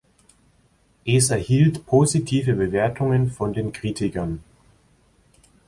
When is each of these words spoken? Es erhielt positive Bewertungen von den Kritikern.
Es 1.05 1.29
erhielt 1.29 1.85
positive 1.85 2.53
Bewertungen 2.55 3.29
von 3.29 3.53
den 3.53 3.71
Kritikern. 3.71 4.43